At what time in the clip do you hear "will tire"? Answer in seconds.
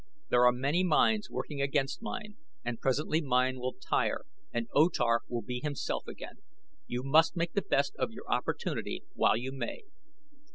3.59-4.25